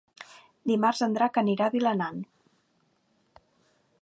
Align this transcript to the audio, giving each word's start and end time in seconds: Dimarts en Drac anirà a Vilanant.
Dimarts 0.71 1.01
en 1.07 1.13
Drac 1.19 1.37
anirà 1.43 1.67
a 1.69 1.75
Vilanant. 1.77 2.19